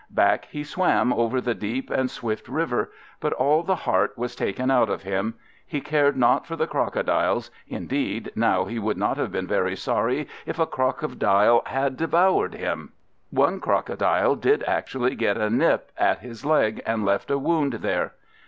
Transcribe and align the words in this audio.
Back 0.09 0.45
he 0.45 0.63
swam 0.63 1.13
over 1.13 1.39
the 1.39 1.53
deep 1.53 1.91
and 1.91 2.09
swift 2.09 2.47
river, 2.47 2.91
but 3.19 3.33
all 3.33 3.61
the 3.61 3.75
heart 3.75 4.17
was 4.17 4.35
taken 4.35 4.71
out 4.71 4.89
of 4.89 5.03
him; 5.03 5.35
he 5.63 5.79
cared 5.79 6.17
not 6.17 6.47
for 6.47 6.55
the 6.55 6.65
crocodiles, 6.65 7.51
indeed 7.67 8.31
now 8.35 8.65
he 8.65 8.79
would 8.79 8.97
not 8.97 9.17
have 9.17 9.31
been 9.31 9.45
very 9.45 9.75
sorry 9.75 10.27
if 10.47 10.57
a 10.57 10.65
crocodile 10.65 11.61
had 11.67 11.97
devoured 11.97 12.55
him. 12.55 12.93
One 13.29 13.59
crocodile 13.59 14.35
did 14.35 14.63
actually 14.63 15.13
get 15.13 15.37
a 15.37 15.51
nip 15.51 15.91
at 15.95 16.17
his 16.21 16.43
leg, 16.43 16.81
and 16.83 17.05
left 17.05 17.29
a 17.29 17.37
wound 17.37 17.73
there. 17.73 18.13